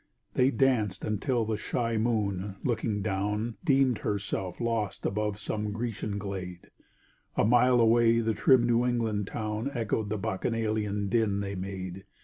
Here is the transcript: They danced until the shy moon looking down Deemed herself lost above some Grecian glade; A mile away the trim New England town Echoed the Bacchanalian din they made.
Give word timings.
They 0.33 0.49
danced 0.49 1.05
until 1.05 1.45
the 1.45 1.57
shy 1.57 1.95
moon 1.95 2.55
looking 2.63 3.03
down 3.03 3.57
Deemed 3.63 3.99
herself 3.99 4.59
lost 4.59 5.05
above 5.05 5.37
some 5.37 5.71
Grecian 5.71 6.17
glade; 6.17 6.71
A 7.37 7.45
mile 7.45 7.79
away 7.79 8.19
the 8.19 8.33
trim 8.33 8.65
New 8.65 8.83
England 8.83 9.27
town 9.27 9.69
Echoed 9.75 10.09
the 10.09 10.17
Bacchanalian 10.17 11.07
din 11.07 11.39
they 11.41 11.53
made. 11.53 12.05